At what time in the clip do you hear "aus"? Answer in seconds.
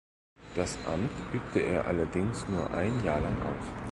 3.43-3.65